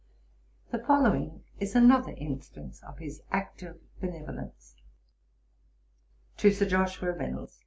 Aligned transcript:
The 0.71 0.79
following 0.79 1.43
is 1.59 1.75
another 1.75 2.15
instance 2.17 2.81
of 2.81 2.97
his 2.97 3.21
active 3.29 3.77
benevolence: 3.99 4.75
'To 6.37 6.49
SIR 6.51 6.65
JOSHUA 6.69 7.13
REYNOLDS. 7.19 7.59